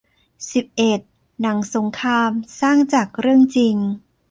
[0.53, 0.99] สิบเอ็ด
[1.41, 3.75] หนังสงคราม สร้างจากเรื่องจริง